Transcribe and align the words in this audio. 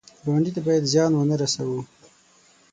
ګاونډي 0.25 0.51
ته 0.55 0.61
باید 0.65 0.89
زیان 0.93 1.11
ونه 1.13 1.35
رسوو 1.41 1.79